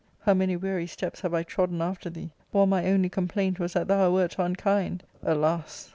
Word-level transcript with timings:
How 0.21 0.33
many 0.33 0.55
weary 0.57 0.87
steps 0.87 1.21
have 1.21 1.31
I 1.35 1.43
trodden 1.43 1.79
after 1.79 2.09
thee, 2.09 2.31
while 2.49 2.65
my 2.65 2.87
only 2.87 3.07
complaint 3.07 3.59
was 3.59 3.73
that 3.73 3.87
thou 3.87 4.11
wert 4.15 4.39
un 4.39 4.55
kind! 4.55 5.03
Alas 5.21 5.89